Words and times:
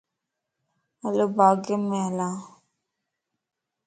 ھلو 1.05 1.25
باغ 1.37 1.59
ءَ 1.73 1.75
مَ 1.87 1.89
ھلان 2.07 2.35